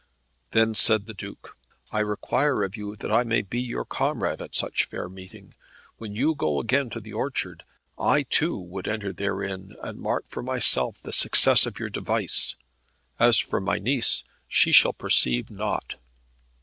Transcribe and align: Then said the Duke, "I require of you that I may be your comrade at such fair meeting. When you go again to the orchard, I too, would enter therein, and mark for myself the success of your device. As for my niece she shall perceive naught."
Then 0.49 0.73
said 0.73 1.05
the 1.05 1.13
Duke, 1.13 1.53
"I 1.91 1.99
require 1.99 2.63
of 2.63 2.75
you 2.75 2.95
that 2.95 3.11
I 3.11 3.21
may 3.23 3.43
be 3.43 3.61
your 3.61 3.85
comrade 3.85 4.41
at 4.41 4.55
such 4.55 4.85
fair 4.85 5.07
meeting. 5.07 5.53
When 5.97 6.15
you 6.15 6.33
go 6.33 6.59
again 6.59 6.89
to 6.89 6.99
the 6.99 7.13
orchard, 7.13 7.63
I 7.99 8.23
too, 8.23 8.57
would 8.57 8.87
enter 8.87 9.13
therein, 9.13 9.75
and 9.83 9.99
mark 9.99 10.25
for 10.27 10.41
myself 10.41 10.99
the 11.03 11.13
success 11.13 11.67
of 11.67 11.77
your 11.77 11.91
device. 11.91 12.55
As 13.19 13.37
for 13.37 13.61
my 13.61 13.77
niece 13.77 14.23
she 14.47 14.71
shall 14.71 14.93
perceive 14.93 15.51
naught." 15.51 15.97